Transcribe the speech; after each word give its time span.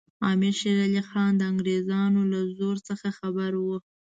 امیر 0.31 0.53
شېر 0.59 0.77
علي 0.85 1.03
خان 1.09 1.31
د 1.35 1.41
انګریزانو 1.51 2.21
له 2.31 2.39
زور 2.57 2.75
څخه 2.87 3.07
خبر 3.19 3.51
وو. 3.57 3.75